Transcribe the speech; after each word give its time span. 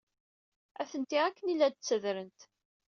Atenti 0.81 1.19
akken 1.27 1.47
ay 1.51 1.55
la 1.57 1.67
d-ttadrent. 1.69 2.39